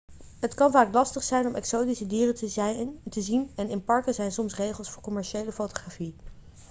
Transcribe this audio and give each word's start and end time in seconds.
het 0.39 0.53
kan 0.53 0.71
vaak 0.71 0.93
lastig 0.93 1.23
zijn 1.23 1.47
om 1.47 1.55
exotische 1.55 2.07
dieren 2.07 2.35
te 3.09 3.21
zien 3.21 3.51
en 3.55 3.69
in 3.69 3.83
parken 3.83 4.13
zijn 4.13 4.31
soms 4.31 4.55
regels 4.55 4.89
voor 4.89 5.01
commerciële 5.01 5.51
fotografie 5.51 6.15